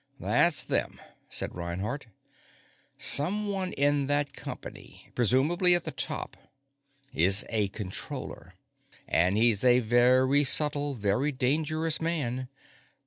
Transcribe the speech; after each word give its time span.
"That's 0.19 0.63
them," 0.63 0.99
said 1.29 1.53
Reinhardt. 1.53 2.07
"Someone 2.97 3.71
in 3.73 4.07
that 4.07 4.33
company, 4.33 5.11
presumably 5.13 5.73
someone 5.73 5.77
at 5.77 5.83
the 5.83 5.91
top, 5.91 6.37
is 7.13 7.45
a 7.49 7.67
Controller. 7.67 8.55
And 9.07 9.37
he's 9.37 9.63
a 9.63 9.77
very 9.77 10.43
subtle, 10.43 10.95
very 10.95 11.31
dangerous 11.31 12.01
man. 12.01 12.49